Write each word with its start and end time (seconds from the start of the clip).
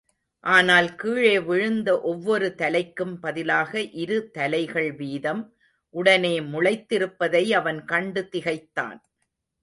ஆனால் 0.43 0.87
கீழே 0.95 1.33
விழுந்த 1.39 1.89
ஒவ்வொரு 2.01 2.47
தலைக்கும் 2.57 3.13
பதிலாக 3.15 3.81
இரு 4.03 4.17
தலைகள் 4.31 4.89
வீதம் 4.93 5.43
உடனே 5.95 6.39
முளைத்திருப்பதை 6.39 7.43
அவன் 7.51 7.85
கண்டு 7.85 8.23
திகைத்தான். 8.29 8.97